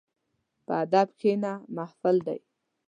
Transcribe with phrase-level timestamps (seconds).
[0.65, 2.39] په ادب کښېنه، محفل دی.